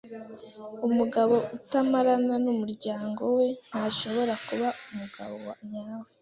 [0.87, 5.39] Umugabo utamarana numuryango we ntashobora kuba umugabo
[5.69, 6.07] nyawe.